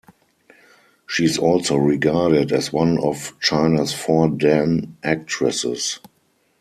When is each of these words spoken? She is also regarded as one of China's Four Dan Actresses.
She 1.05 1.25
is 1.25 1.37
also 1.37 1.75
regarded 1.75 2.51
as 2.51 2.73
one 2.73 2.97
of 3.03 3.37
China's 3.39 3.93
Four 3.93 4.29
Dan 4.29 4.97
Actresses. 5.03 5.99